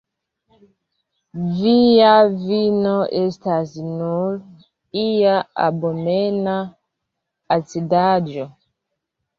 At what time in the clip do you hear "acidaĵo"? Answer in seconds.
7.61-8.53